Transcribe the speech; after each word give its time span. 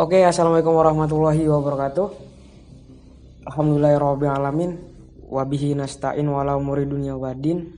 Oke, 0.00 0.24
assalamualaikum 0.24 0.80
warahmatullahi 0.80 1.44
wabarakatuh. 1.44 2.08
Alhamdulillahirobbilalamin. 3.52 4.80
Wabihi 5.28 5.76
nasta'in 5.76 6.24
wala 6.24 6.56
umuri 6.56 6.88
dunya 6.88 7.12
wadin. 7.12 7.68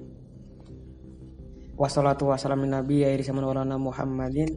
Wassalatu 1.75 2.31
wassalamu 2.31 2.63
nabi 2.63 3.03
ya 3.03 3.11
irisaman 3.11 3.43
walana 3.43 3.75
Muhammadin 3.75 4.55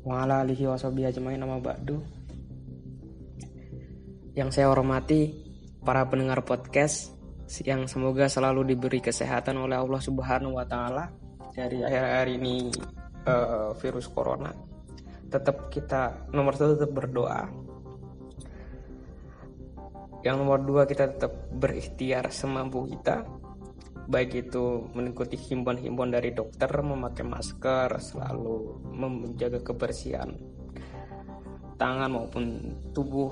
wa 0.00 0.24
ala 0.24 0.40
alihi 0.40 0.64
wa 0.64 0.80
sahbihi 0.80 1.12
ajmain 1.12 1.36
nama 1.36 1.60
ba'du. 1.60 2.00
Yang 4.32 4.56
saya 4.56 4.72
hormati 4.72 5.44
para 5.84 6.08
pendengar 6.08 6.40
podcast 6.40 7.12
yang 7.68 7.84
semoga 7.84 8.32
selalu 8.32 8.64
diberi 8.64 9.04
kesehatan 9.04 9.60
oleh 9.60 9.76
Allah 9.76 10.00
Subhanahu 10.00 10.56
wa 10.56 10.64
taala 10.64 11.12
dari 11.52 11.84
akhir-akhir 11.84 12.28
ini 12.32 12.72
uh, 13.28 13.76
virus 13.76 14.08
corona 14.08 14.67
tetap 15.28 15.68
kita 15.68 16.28
nomor 16.32 16.56
satu 16.56 16.76
tetap 16.76 16.92
berdoa. 16.92 17.48
Yang 20.26 20.36
nomor 20.40 20.58
dua 20.64 20.82
kita 20.84 21.14
tetap 21.14 21.32
berikhtiar 21.54 22.32
semampu 22.34 22.88
kita. 22.88 23.24
Baik 24.08 24.48
itu 24.48 24.88
mengikuti 24.96 25.36
himbauan-himbauan 25.36 26.16
dari 26.16 26.32
dokter 26.32 26.72
memakai 26.80 27.28
masker 27.28 28.00
selalu 28.00 28.80
menjaga 28.96 29.60
kebersihan 29.60 30.32
tangan 31.78 32.10
maupun 32.10 32.74
tubuh 32.90 33.30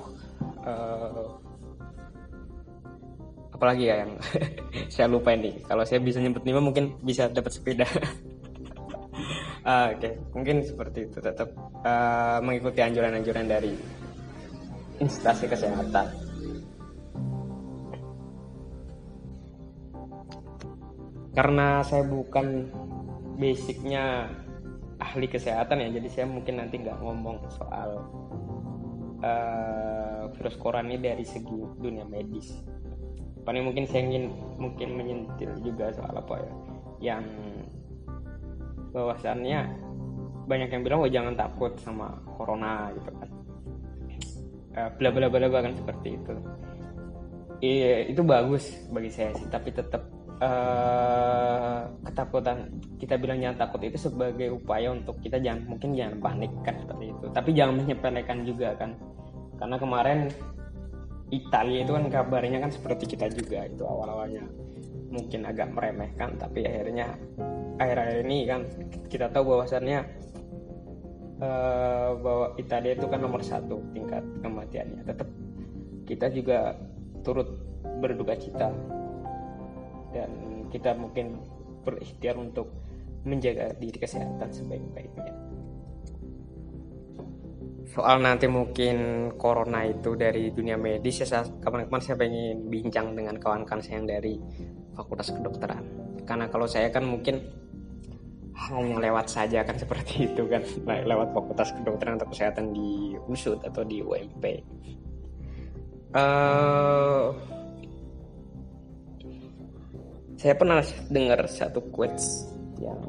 uh, 0.63 1.35
apalagi 3.51 3.91
ya 3.91 4.07
yang 4.07 4.13
saya 4.95 5.11
lupa 5.11 5.35
ini 5.35 5.61
kalau 5.67 5.83
saya 5.83 5.99
bisa 5.99 6.23
nyebut 6.23 6.47
lima 6.47 6.63
mungkin 6.63 6.95
bisa 7.03 7.27
dapat 7.29 7.53
sepeda 7.53 7.85
uh, 9.67 9.93
oke. 9.93 9.99
Okay. 9.99 10.13
mungkin 10.33 10.57
seperti 10.63 11.11
itu. 11.11 11.19
Tetap 11.19 11.51
uh, 11.83 12.39
mengikuti 12.41 12.81
anjuran-anjuran 12.81 13.47
dari 13.51 13.75
instansi 15.03 15.45
kesehatan. 15.51 16.07
Karena 21.37 21.85
saya 21.85 22.01
bukan 22.09 22.73
basicnya 23.37 24.33
ahli 24.97 25.29
kesehatan 25.29 25.85
ya 25.85 26.01
jadi 26.01 26.09
saya 26.09 26.27
mungkin 26.27 26.57
nanti 26.57 26.81
nggak 26.81 26.97
ngomong 27.05 27.45
soal 27.53 28.01
uh, 29.21 30.25
virus 30.33 30.57
corona 30.57 30.89
ini 30.89 31.13
dari 31.13 31.25
segi 31.29 31.61
dunia 31.77 32.09
medis. 32.09 32.57
Paling 33.45 33.69
mungkin 33.69 33.85
saya 33.85 34.09
ingin 34.09 34.33
mungkin 34.57 34.97
menyentil 34.97 35.53
juga 35.61 35.93
soal 35.93 36.17
apa 36.17 36.35
ya 36.41 36.53
yang 36.97 37.25
bahwasannya 38.97 39.61
banyak 40.49 40.73
yang 40.73 40.83
bilang 40.83 41.05
oh 41.05 41.11
jangan 41.13 41.37
takut 41.37 41.77
sama 41.85 42.17
corona 42.41 42.89
gitu 42.97 43.13
kan. 43.13 43.29
Uh, 44.77 44.91
bla 44.97 45.13
bla 45.13 45.29
bla 45.29 45.49
bla 45.53 45.61
kan 45.61 45.77
seperti 45.77 46.17
itu. 46.17 46.35
Iya 47.61 48.09
itu 48.09 48.21
bagus 48.25 48.73
bagi 48.89 49.13
saya 49.13 49.37
sih 49.37 49.49
tapi 49.53 49.73
tetap 49.73 50.09
uh, 50.41 51.89
ketakutan 52.09 52.69
kita 52.97 53.21
bilang 53.21 53.41
jangan 53.45 53.69
takut 53.69 53.81
itu 53.85 54.01
sebagai 54.01 54.49
upaya 54.53 54.93
untuk 54.93 55.21
kita 55.21 55.41
jangan 55.41 55.69
mungkin 55.69 55.93
jangan 55.93 56.17
panik 56.21 56.53
kan 56.65 56.81
seperti 56.81 57.13
itu. 57.13 57.27
Tapi 57.37 57.51
jangan 57.53 57.75
menyepelekan 57.85 58.39
juga 58.49 58.73
kan. 58.81 58.97
Karena 59.57 59.77
kemarin 59.81 60.19
Italia 61.33 61.83
itu 61.83 61.93
kan 61.93 62.07
kabarnya 62.07 62.59
kan 62.63 62.71
seperti 62.71 63.17
kita 63.17 63.27
juga 63.35 63.67
itu 63.67 63.83
awal-awalnya 63.83 64.47
mungkin 65.11 65.49
agak 65.49 65.75
meremehkan 65.75 66.39
tapi 66.39 66.63
akhirnya 66.63 67.19
akhir-akhir 67.77 68.19
ini 68.25 68.39
kan 68.49 68.61
kita 69.09 69.29
tahu 69.33 69.57
bahwasannya 69.57 70.01
uh, 71.41 72.11
bahwa 72.21 72.47
Italia 72.57 72.97
itu 72.97 73.07
kan 73.09 73.21
nomor 73.21 73.45
satu 73.45 73.81
tingkat 73.93 74.25
kematiannya. 74.41 75.05
Tetap 75.05 75.29
kita 76.09 76.27
juga 76.33 76.77
turut 77.21 77.49
berduka 78.01 78.37
cita. 78.37 78.69
Dan 80.15 80.31
kita 80.73 80.97
mungkin 80.97 81.37
berikhtiar 81.85 82.41
untuk 82.41 82.73
menjaga 83.27 83.75
diri 83.77 83.99
kesehatan 83.99 84.49
sebaik-baiknya. 84.49 85.35
Soal 87.87 88.19
nanti 88.19 88.51
mungkin 88.51 89.31
corona 89.39 89.87
itu 89.87 90.19
dari 90.19 90.51
dunia 90.51 90.75
medis 90.75 91.23
ya 91.23 91.43
kapan-kapan 91.63 92.03
saya 92.03 92.17
pengen 92.19 92.67
bincang 92.67 93.15
dengan 93.15 93.39
kawan-kawan 93.39 93.83
saya 93.83 94.03
yang 94.03 94.09
dari 94.11 94.35
fakultas 94.95 95.31
kedokteran. 95.31 95.85
Karena 96.27 96.51
kalau 96.51 96.67
saya 96.67 96.91
kan 96.91 97.07
mungkin 97.07 97.66
hanya 98.57 98.97
lewat 98.99 99.29
saja 99.29 99.61
kan 99.63 99.77
seperti 99.77 100.33
itu 100.33 100.49
kan. 100.49 100.65
Lewat 100.85 101.37
fakultas 101.37 101.71
kedokteran 101.77 102.17
atau 102.17 102.29
kesehatan 102.33 102.73
di 102.73 103.15
USUD 103.29 103.63
atau 103.69 103.85
di 103.85 104.01
UMP 104.01 104.45
uh, 106.17 106.17
eh, 106.17 107.27
saya 110.37 110.55
pernah 110.55 110.81
dengar 111.09 111.41
satu 111.49 111.81
quotes 111.93 112.49
yang 112.81 113.01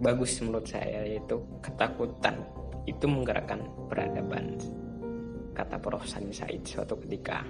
bagus 0.00 0.38
menurut 0.40 0.66
saya 0.66 1.04
yaitu 1.04 1.36
ketakutan 1.60 2.40
itu 2.88 3.04
menggerakkan 3.04 3.60
peradaban 3.90 4.56
kata 5.52 5.76
Prof. 5.76 6.06
Sani 6.06 6.32
Said 6.32 6.62
suatu 6.64 6.96
ketika. 7.04 7.44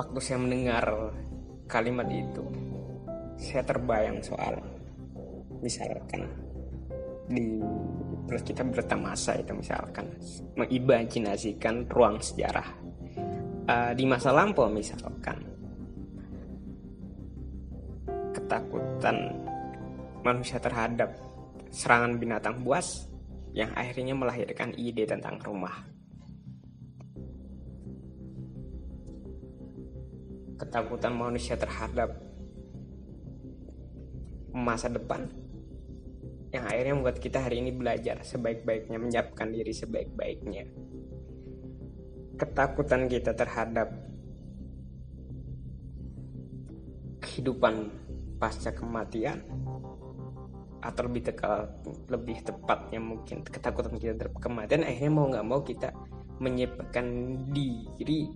Waktu 0.00 0.18
saya 0.24 0.40
mendengar 0.40 1.12
kalimat 1.70 2.10
itu 2.10 2.42
saya 3.38 3.62
terbayang 3.62 4.18
soal 4.20 4.58
misalkan 5.62 6.26
di 7.30 7.62
terus 8.26 8.42
kita 8.42 8.66
bertamasa 8.66 9.38
itu 9.38 9.54
misalkan 9.54 10.10
mengimajinasikan 10.58 11.86
ruang 11.86 12.18
sejarah 12.18 12.66
uh, 13.70 13.92
di 13.94 14.04
masa 14.04 14.34
lampau 14.34 14.66
misalkan. 14.66 15.38
Ketakutan 18.30 19.34
manusia 20.26 20.58
terhadap 20.58 21.14
serangan 21.70 22.18
binatang 22.18 22.62
buas 22.66 23.06
yang 23.54 23.70
akhirnya 23.74 24.14
melahirkan 24.14 24.74
ide 24.78 25.06
tentang 25.06 25.38
rumah 25.42 25.86
ketakutan 30.60 31.16
manusia 31.16 31.56
terhadap 31.56 32.20
masa 34.52 34.92
depan 34.92 35.24
yang 36.52 36.68
akhirnya 36.68 36.94
membuat 37.00 37.16
kita 37.22 37.40
hari 37.40 37.64
ini 37.64 37.72
belajar 37.72 38.20
sebaik-baiknya 38.20 38.98
menyiapkan 39.00 39.48
diri 39.48 39.72
sebaik-baiknya. 39.72 40.68
Ketakutan 42.36 43.08
kita 43.08 43.32
terhadap 43.32 43.88
kehidupan 47.24 47.88
pasca 48.36 48.74
kematian 48.74 49.40
atau 50.80 51.04
lebih 51.06 51.22
tekal 51.28 51.68
lebih 52.08 52.40
tepatnya 52.40 52.98
mungkin 52.98 53.44
ketakutan 53.44 54.00
kita 54.00 54.16
terhadap 54.16 54.40
kematian 54.40 54.80
akhirnya 54.80 55.12
mau 55.12 55.28
nggak 55.28 55.44
mau 55.44 55.60
kita 55.60 55.92
menyiapkan 56.40 57.04
diri 57.52 58.32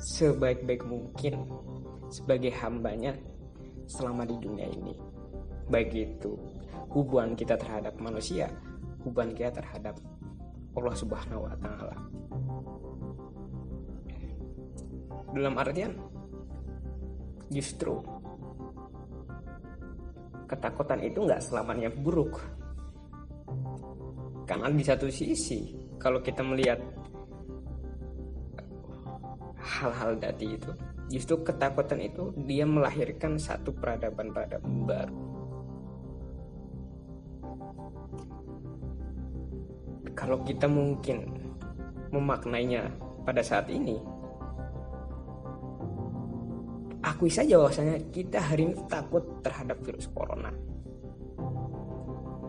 sebaik-baik 0.00 0.82
mungkin 0.88 1.44
sebagai 2.08 2.50
hambanya 2.58 3.14
selama 3.86 4.24
di 4.24 4.36
dunia 4.40 4.66
ini. 4.66 4.96
Baik 5.70 5.94
itu 5.94 6.34
hubungan 6.90 7.38
kita 7.38 7.54
terhadap 7.54 7.94
manusia 8.02 8.50
hubungan 9.04 9.32
kita 9.32 9.50
terhadap 9.60 9.96
Allah 10.76 10.94
subhanahu 10.96 11.48
wa 11.48 11.56
ta'ala. 11.56 11.96
Dalam 15.30 15.54
artian 15.56 15.94
justru 17.50 18.02
ketakutan 20.50 21.00
itu 21.06 21.22
nggak 21.22 21.42
selamanya 21.42 21.90
buruk. 21.90 22.42
Karena 24.46 24.66
di 24.66 24.82
satu 24.82 25.06
sisi 25.06 25.78
kalau 26.02 26.18
kita 26.18 26.42
melihat 26.42 26.82
hal-hal 29.60 30.16
tadi 30.16 30.56
itu 30.56 30.72
justru 31.12 31.42
ketakutan 31.44 32.00
itu 32.00 32.32
dia 32.48 32.64
melahirkan 32.64 33.36
satu 33.36 33.74
peradaban-peradaban 33.76 34.74
baru. 34.88 35.18
Kalau 40.16 40.38
kita 40.44 40.68
mungkin 40.68 41.28
memaknainya 42.14 42.92
pada 43.24 43.42
saat 43.42 43.68
ini 43.70 43.96
akui 47.00 47.32
saja 47.32 47.56
bahwasanya 47.56 47.96
kita 48.12 48.38
hari 48.38 48.70
ini 48.70 48.76
takut 48.86 49.24
terhadap 49.40 49.80
virus 49.82 50.06
corona. 50.12 50.52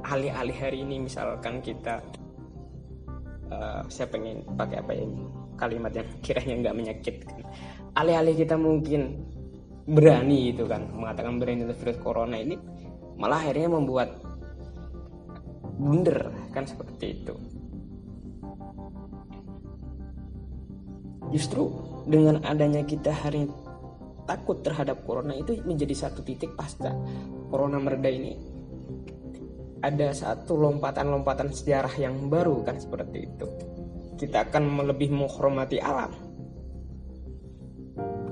Alih-alih 0.06 0.58
hari 0.60 0.84
ini 0.84 1.08
misalkan 1.08 1.64
kita 1.64 2.04
uh, 3.48 3.82
saya 3.88 4.08
pengen 4.12 4.44
pakai 4.60 4.84
apa 4.84 4.92
ini 4.92 5.41
kalimat 5.62 5.94
yang 5.94 6.10
kiranya 6.26 6.54
nggak 6.66 6.76
menyakitkan. 6.76 7.40
Alih-alih 7.94 8.34
kita 8.34 8.58
mungkin 8.58 9.22
berani 9.86 10.50
itu 10.50 10.66
kan 10.66 10.90
mengatakan 10.90 11.38
berani 11.38 11.70
untuk 11.70 11.78
virus 11.86 12.00
corona 12.02 12.38
ini 12.38 12.58
malah 13.18 13.38
akhirnya 13.38 13.70
membuat 13.70 14.10
blunder 15.78 16.34
kan 16.50 16.66
seperti 16.66 17.22
itu. 17.22 17.36
Justru 21.30 21.70
dengan 22.10 22.42
adanya 22.44 22.82
kita 22.82 23.14
hari 23.14 23.46
takut 24.26 24.66
terhadap 24.66 25.06
corona 25.06 25.38
itu 25.38 25.62
menjadi 25.64 26.10
satu 26.10 26.26
titik 26.26 26.58
pasca 26.58 26.92
corona 27.54 27.78
mereda 27.78 28.10
ini. 28.10 28.34
Ada 29.82 30.14
satu 30.14 30.62
lompatan-lompatan 30.62 31.50
sejarah 31.50 31.98
yang 31.98 32.30
baru 32.30 32.62
kan 32.62 32.78
seperti 32.78 33.26
itu 33.26 33.50
kita 34.22 34.46
akan 34.46 34.86
lebih 34.86 35.10
menghormati 35.10 35.82
alam. 35.82 36.14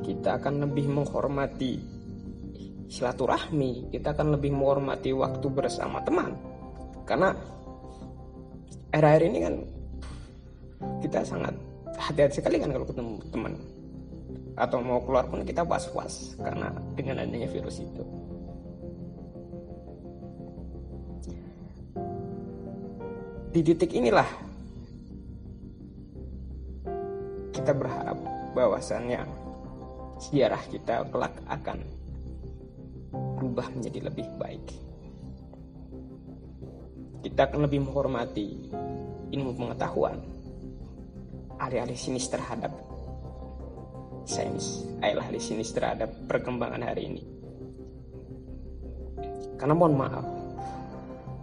Kita 0.05 0.37
akan 0.37 0.69
lebih 0.69 0.85
menghormati 0.85 1.81
silaturahmi. 2.85 3.89
Kita 3.89 4.13
akan 4.13 4.37
lebih 4.37 4.53
menghormati 4.53 5.09
waktu 5.17 5.49
bersama 5.49 5.97
teman. 6.05 6.37
Karena 7.09 7.33
akhir-akhir 8.93 9.23
ini 9.33 9.39
kan 9.41 9.55
kita 11.01 11.25
sangat 11.25 11.57
hati-hati 11.97 12.37
sekali 12.37 12.61
kan 12.61 12.69
kalau 12.69 12.85
ketemu 12.85 13.13
teman. 13.33 13.53
Atau 14.61 14.85
mau 14.85 15.01
keluar 15.01 15.25
pun 15.25 15.41
kita 15.41 15.65
was-was 15.65 16.37
karena 16.37 16.69
dengan 16.93 17.25
adanya 17.25 17.49
virus 17.49 17.81
itu. 17.81 18.05
Di 23.49 23.65
titik 23.65 23.89
inilah 23.97 24.48
kita 27.69 27.85
berharap 27.85 28.17
bahwasannya 28.57 29.21
sejarah 30.17 30.57
kita 30.73 31.05
kelak 31.13 31.37
akan 31.45 31.85
berubah 33.13 33.69
menjadi 33.77 34.09
lebih 34.09 34.25
baik. 34.41 34.65
Kita 37.29 37.45
akan 37.45 37.69
lebih 37.69 37.85
menghormati 37.85 38.73
ilmu 39.37 39.53
pengetahuan, 39.53 40.17
alih-alih 41.61 41.93
sinis 41.93 42.25
terhadap 42.33 42.73
sains, 44.25 44.89
alih-alih 45.05 45.37
sinis 45.37 45.69
terhadap 45.69 46.09
perkembangan 46.25 46.81
hari 46.81 47.05
ini. 47.05 47.23
Karena 49.61 49.77
mohon 49.77 49.93
maaf, 49.93 50.25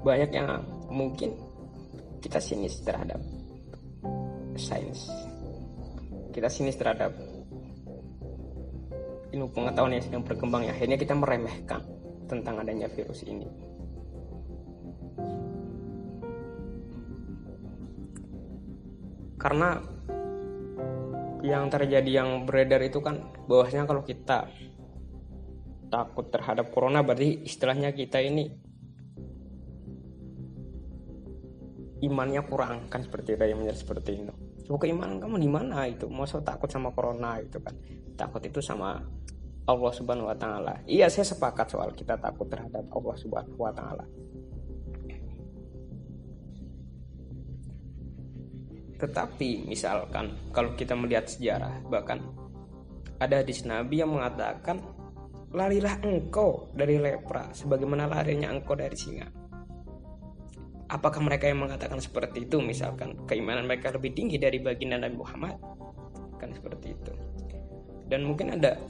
banyak 0.02 0.34
yang 0.34 0.58
mungkin 0.90 1.38
kita 2.18 2.42
sinis 2.42 2.82
terhadap 2.82 3.22
sains 4.58 5.06
kita 6.36 6.52
sinis 6.52 6.76
terhadap 6.76 7.16
ilmu 9.32 9.48
pengetahuan 9.56 9.96
yang 9.96 10.04
sedang 10.04 10.20
berkembang 10.20 10.68
ya. 10.68 10.76
Akhirnya 10.76 11.00
kita 11.00 11.16
meremehkan 11.16 11.80
tentang 12.28 12.60
adanya 12.60 12.92
virus 12.92 13.24
ini. 13.24 13.48
Karena 19.40 19.80
yang 21.40 21.72
terjadi 21.72 22.20
yang 22.20 22.44
beredar 22.44 22.84
itu 22.84 23.00
kan 23.00 23.32
bahwasanya 23.48 23.88
kalau 23.88 24.04
kita 24.04 24.50
takut 25.88 26.28
terhadap 26.28 26.68
corona 26.68 27.00
berarti 27.00 27.46
istilahnya 27.46 27.94
kita 27.94 28.18
ini 28.18 28.50
imannya 32.02 32.42
kurang 32.44 32.90
kan 32.90 33.06
seperti 33.06 33.38
itu 33.38 33.44
yang 33.46 33.62
menjadi 33.62 33.78
seperti 33.78 34.10
itu 34.18 34.45
coba 34.66 34.82
keimanan 34.82 35.22
kamu 35.22 35.38
di 35.38 35.50
mana 35.50 35.86
itu. 35.86 36.10
Masa 36.10 36.42
takut 36.42 36.66
sama 36.66 36.90
corona 36.90 37.38
itu 37.38 37.62
kan. 37.62 37.72
Takut 38.18 38.42
itu 38.42 38.58
sama 38.58 38.98
Allah 39.66 39.92
subhanahu 39.94 40.26
wa 40.26 40.34
ta'ala. 40.34 40.74
Iya 40.90 41.06
saya 41.06 41.26
sepakat 41.26 41.70
soal 41.70 41.94
kita 41.94 42.18
takut 42.18 42.50
terhadap 42.50 42.82
Allah 42.90 43.14
subhanahu 43.14 43.58
wa 43.62 43.70
ta'ala. 43.70 44.04
Tetapi 48.96 49.68
misalkan 49.68 50.50
kalau 50.50 50.72
kita 50.74 50.96
melihat 50.96 51.28
sejarah 51.28 51.84
bahkan 51.86 52.22
ada 53.20 53.44
hadis 53.44 53.64
Nabi 53.64 54.00
yang 54.00 54.12
mengatakan 54.12 54.80
larilah 55.52 56.00
engkau 56.04 56.72
dari 56.72 56.96
lepra 56.96 57.52
sebagaimana 57.52 58.08
larinya 58.08 58.52
engkau 58.52 58.76
dari 58.76 58.96
singa 58.96 59.28
apakah 60.96 61.20
mereka 61.20 61.44
yang 61.52 61.60
mengatakan 61.60 62.00
seperti 62.00 62.48
itu? 62.48 62.64
Misalkan 62.64 63.20
keimanan 63.28 63.68
mereka 63.68 63.92
lebih 63.92 64.16
tinggi 64.16 64.40
dari 64.40 64.56
baginda 64.56 64.96
Nabi 64.96 65.16
Muhammad? 65.20 65.60
Kan 66.40 66.56
seperti 66.56 66.96
itu. 66.96 67.12
Dan 68.08 68.24
mungkin 68.24 68.56
ada 68.56 68.80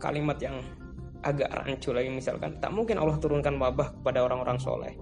kalimat 0.00 0.40
yang 0.40 0.56
agak 1.20 1.52
rancu 1.52 1.92
lagi 1.92 2.08
misalkan 2.08 2.56
tak 2.64 2.72
mungkin 2.72 2.96
Allah 2.96 3.20
turunkan 3.20 3.60
wabah 3.60 4.00
kepada 4.00 4.24
orang-orang 4.24 4.56
soleh. 4.56 4.94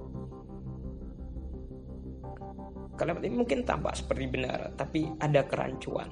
Kalimat 2.99 3.23
ini 3.23 3.39
mungkin 3.39 3.63
tampak 3.63 3.95
seperti 3.95 4.27
benar 4.27 4.75
tapi 4.75 5.07
ada 5.23 5.47
kerancuan. 5.47 6.11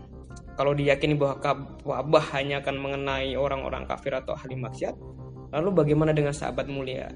Kalau 0.55 0.73
diyakini 0.73 1.19
bahwa 1.19 1.43
wabah 1.83 2.25
hanya 2.39 2.63
akan 2.63 2.77
mengenai 2.79 3.35
orang-orang 3.35 3.85
kafir 3.85 4.15
atau 4.15 4.39
ahli 4.39 4.55
maksiat 4.55 4.95
lalu 5.51 5.69
bagaimana 5.85 6.15
dengan 6.15 6.33
sahabat 6.33 6.71
mulia 6.71 7.11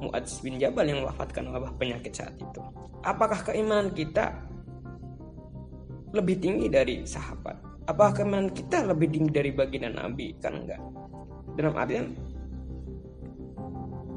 Mu'adz 0.00 0.40
bin 0.40 0.56
Jabal 0.56 0.88
yang 0.88 1.04
wafatkan 1.04 1.52
wabah 1.52 1.76
penyakit 1.76 2.16
saat 2.16 2.34
itu. 2.40 2.60
Apakah 3.04 3.44
keimanan 3.44 3.92
kita 3.92 4.32
lebih 6.16 6.40
tinggi 6.40 6.66
dari 6.72 7.04
sahabat? 7.04 7.60
Apakah 7.84 8.24
keimanan 8.24 8.50
kita 8.52 8.88
lebih 8.88 9.12
tinggi 9.12 9.30
dari 9.30 9.50
baginda 9.52 9.92
Nabi? 9.92 10.32
Kan 10.40 10.64
enggak. 10.64 10.80
Dalam 11.54 11.74
artian 11.76 12.06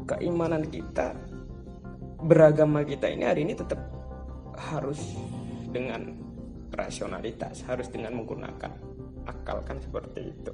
keimanan 0.07 0.63
kita 0.67 1.15
beragama 2.23 2.87
kita 2.87 3.11
ini 3.11 3.23
hari 3.27 3.43
ini 3.43 3.53
tetap 3.55 3.79
harus 4.55 4.99
dengan 5.73 6.15
rasionalitas, 6.71 7.63
harus 7.67 7.91
dengan 7.91 8.15
menggunakan 8.15 8.71
akal 9.27 9.63
kan 9.67 9.77
seperti 9.79 10.31
itu. 10.31 10.53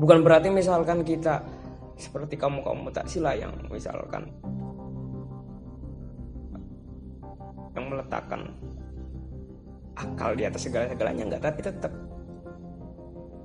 Bukan 0.00 0.24
berarti 0.24 0.48
misalkan 0.48 1.04
kita 1.04 1.44
seperti 2.02 2.34
kamu 2.34 2.66
kamu 2.66 2.90
tak 2.90 3.06
sila 3.06 3.38
yang 3.38 3.54
misalkan. 3.70 4.26
Yang 7.78 7.84
meletakkan 7.86 8.40
akal 9.94 10.34
di 10.34 10.42
atas 10.44 10.66
segala-segalanya 10.66 11.22
enggak 11.30 11.42
tapi 11.46 11.60
tetap 11.62 11.92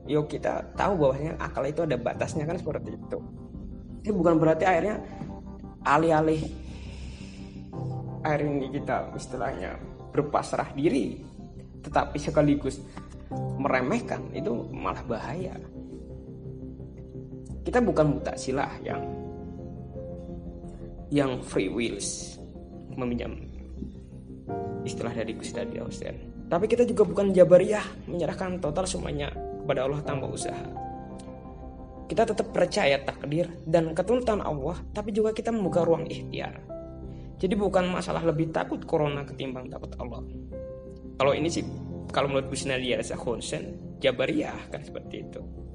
yuk 0.08 0.32
kita 0.32 0.64
tahu 0.74 0.96
bahwasanya 0.96 1.36
akal 1.38 1.64
itu 1.68 1.84
ada 1.86 1.96
batasnya 2.00 2.50
kan 2.50 2.58
seperti 2.58 2.98
itu. 2.98 3.20
Ini 4.02 4.12
bukan 4.16 4.36
berarti 4.42 4.64
akhirnya 4.66 5.04
alih-alih 5.86 6.42
air 8.28 8.42
ini 8.44 8.68
kita 8.74 9.16
istilahnya 9.16 9.80
berpasrah 10.12 10.76
diri 10.76 11.24
tetapi 11.86 12.20
sekaligus 12.20 12.84
meremehkan 13.56 14.28
itu 14.36 14.52
malah 14.76 15.04
bahaya 15.08 15.56
kita 17.68 17.84
bukan 17.84 18.16
mutasilah 18.16 18.80
yang 18.80 19.04
yang 21.12 21.44
free 21.44 21.68
wills 21.68 22.40
meminjam 22.96 23.36
istilah 24.88 25.12
dari 25.12 25.36
Gustav 25.36 25.68
Austin. 25.76 26.16
Tapi 26.48 26.64
kita 26.72 26.88
juga 26.88 27.04
bukan 27.04 27.36
jabariyah 27.36 28.08
menyerahkan 28.08 28.64
total 28.64 28.88
semuanya 28.88 29.36
kepada 29.36 29.84
Allah 29.84 30.00
tanpa 30.00 30.32
usaha. 30.32 30.64
Kita 32.08 32.24
tetap 32.24 32.56
percaya 32.56 33.04
takdir 33.04 33.52
dan 33.68 33.92
ketuntutan 33.92 34.40
Allah, 34.40 34.80
tapi 34.96 35.12
juga 35.12 35.36
kita 35.36 35.52
membuka 35.52 35.84
ruang 35.84 36.08
ikhtiar. 36.08 36.56
Jadi 37.36 37.52
bukan 37.60 37.92
masalah 37.92 38.24
lebih 38.24 38.56
takut 38.56 38.80
corona 38.88 39.28
ketimbang 39.28 39.68
takut 39.68 39.92
Allah. 40.00 40.24
Kalau 41.20 41.36
ini 41.36 41.52
sih, 41.52 41.68
kalau 42.16 42.32
menurut 42.32 42.48
Gus 42.48 42.64
Nadia 42.64 43.04
Jabariyah 44.00 44.72
kan 44.72 44.80
seperti 44.88 45.28
itu 45.28 45.67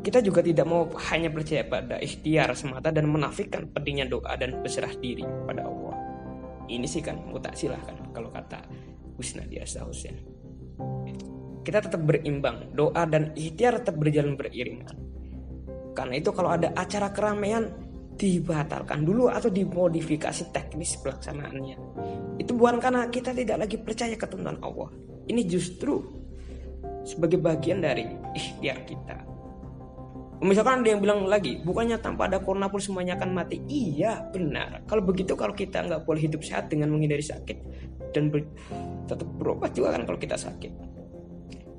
kita 0.00 0.24
juga 0.24 0.40
tidak 0.40 0.64
mau 0.64 0.88
hanya 1.12 1.28
percaya 1.28 1.60
pada 1.68 2.00
ikhtiar 2.00 2.56
semata 2.56 2.88
dan 2.88 3.04
menafikan 3.04 3.68
pentingnya 3.68 4.08
doa 4.08 4.32
dan 4.40 4.64
berserah 4.64 4.92
diri 4.96 5.24
pada 5.44 5.68
Allah. 5.68 5.96
Ini 6.72 6.86
sih 6.88 7.04
kan 7.04 7.20
mutaksilah 7.28 7.80
kan 7.84 7.96
kalau 8.16 8.32
kata 8.32 8.64
Husna 9.20 9.44
di 9.44 9.60
Hussein. 9.60 10.16
Kita 11.60 11.84
tetap 11.84 12.00
berimbang, 12.00 12.72
doa 12.72 13.04
dan 13.04 13.36
ikhtiar 13.36 13.84
tetap 13.84 14.00
berjalan 14.00 14.40
beriringan. 14.40 14.96
Karena 15.92 16.14
itu 16.16 16.32
kalau 16.32 16.56
ada 16.56 16.72
acara 16.72 17.12
keramaian 17.12 17.68
dibatalkan 18.16 19.04
dulu 19.04 19.28
atau 19.28 19.52
dimodifikasi 19.52 20.48
teknis 20.48 20.96
pelaksanaannya. 21.04 21.76
Itu 22.40 22.56
bukan 22.56 22.80
karena 22.80 23.04
kita 23.12 23.36
tidak 23.36 23.68
lagi 23.68 23.76
percaya 23.76 24.16
ketentuan 24.16 24.56
Allah. 24.64 24.88
Ini 25.28 25.44
justru 25.44 26.00
sebagai 27.04 27.36
bagian 27.36 27.84
dari 27.84 28.08
ikhtiar 28.32 28.88
kita 28.88 29.29
Misalkan 30.40 30.80
ada 30.80 30.88
yang 30.88 31.04
bilang 31.04 31.28
lagi, 31.28 31.60
bukannya 31.60 32.00
tanpa 32.00 32.24
ada 32.24 32.40
corona 32.40 32.72
pun 32.72 32.80
semuanya 32.80 33.12
akan 33.20 33.36
mati. 33.36 33.60
Iya, 33.68 34.24
benar. 34.32 34.88
Kalau 34.88 35.04
begitu 35.04 35.36
kalau 35.36 35.52
kita 35.52 35.84
nggak 35.84 36.08
boleh 36.08 36.24
hidup 36.24 36.40
sehat 36.40 36.72
dengan 36.72 36.88
menghindari 36.88 37.20
sakit 37.20 37.58
dan 38.16 38.32
ber, 38.32 38.48
tetap 39.04 39.28
berobat 39.36 39.76
juga 39.76 39.92
kan 39.92 40.08
kalau 40.08 40.16
kita 40.16 40.40
sakit. 40.40 40.72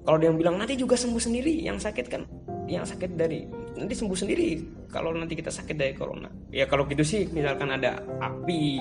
Kalau 0.05 0.17
dia 0.21 0.29
yang 0.29 0.37
bilang 0.37 0.55
nanti 0.61 0.77
juga 0.77 0.93
sembuh 0.93 1.17
sendiri, 1.17 1.65
yang 1.65 1.81
sakit 1.81 2.05
kan, 2.05 2.21
yang 2.69 2.85
sakit 2.85 3.17
dari 3.17 3.49
nanti 3.73 3.93
sembuh 3.97 4.17
sendiri. 4.17 4.49
Kalau 4.93 5.09
nanti 5.09 5.33
kita 5.33 5.49
sakit 5.49 5.73
dari 5.73 5.93
corona, 5.97 6.29
ya 6.53 6.69
kalau 6.69 6.85
gitu 6.85 7.01
sih, 7.01 7.25
misalkan 7.33 7.73
ada 7.73 7.97
api 8.21 8.77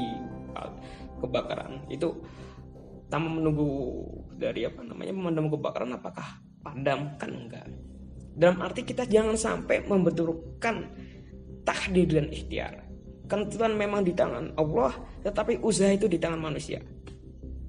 kebakaran 1.20 1.84
itu 1.92 2.08
tanpa 3.12 3.28
menunggu 3.28 3.68
dari 4.36 4.64
apa 4.64 4.80
namanya 4.80 5.12
pemadam 5.12 5.46
kebakaran 5.52 5.90
apakah 5.92 6.26
padam 6.64 7.16
kan 7.20 7.30
enggak 7.30 7.66
dalam 8.40 8.56
arti 8.64 8.88
kita 8.88 9.04
jangan 9.04 9.36
sampai 9.36 9.84
membenturkan 9.84 10.88
takdir 11.60 12.08
dan 12.08 12.32
ikhtiar. 12.32 12.88
Tuhan 13.28 13.76
memang 13.76 14.00
di 14.00 14.16
tangan 14.16 14.56
Allah 14.56 14.96
tetapi 15.20 15.60
usaha 15.60 15.92
itu 15.92 16.08
di 16.08 16.16
tangan 16.16 16.40
manusia. 16.40 16.80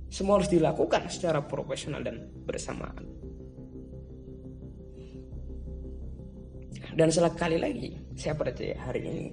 Semua 0.07 0.39
harus 0.39 0.47
dilakukan 0.47 1.11
secara 1.11 1.43
profesional 1.43 1.99
dan 1.99 2.23
bersamaan. 2.47 3.03
Dan 6.95 7.07
sekali 7.11 7.59
lagi 7.59 7.99
saya 8.15 8.33
percaya 8.39 8.75
hari 8.79 9.01
ini 9.03 9.25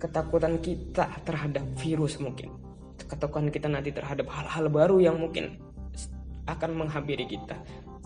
ketakutan 0.00 0.56
kita 0.64 1.12
terhadap 1.28 1.64
virus 1.76 2.16
mungkin. 2.16 2.56
Ketakutan 2.96 3.52
kita 3.52 3.68
nanti 3.68 3.92
terhadap 3.92 4.32
hal-hal 4.32 4.72
baru 4.72 4.96
yang 4.96 5.20
mungkin 5.20 5.60
akan 6.48 6.70
menghampiri 6.72 7.28
kita 7.30 7.56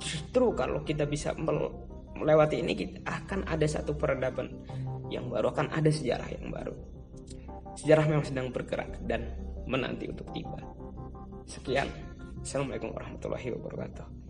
justru 0.04 0.52
kalau 0.52 0.84
kita 0.84 1.08
bisa 1.08 1.32
melewati 2.14 2.61
ini 2.61 2.73
kita 2.76 3.00
akan 3.08 3.49
ada 3.49 3.64
satu 3.64 3.96
peradaban 3.96 4.52
yang 5.08 5.32
baru 5.32 5.50
akan 5.50 5.73
ada 5.73 5.88
sejarah 5.88 6.28
yang 6.28 6.52
baru. 6.52 6.76
Sejarah 7.75 8.04
memang 8.06 8.23
sedang 8.28 8.52
bergerak 8.54 9.02
dan 9.08 9.34
menanti 9.66 10.06
untuk 10.06 10.28
tiba. 10.30 10.61
Sekian. 11.49 11.88
Assalamualaikum 12.44 12.92
warahmatullahi 12.92 13.56
wabarakatuh 13.56 14.24